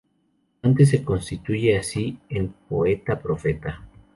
[0.63, 3.87] Dante se constituye así en Poeta-Profeta.